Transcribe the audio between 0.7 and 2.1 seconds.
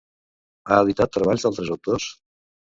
Ha editat treballs d'altres autors?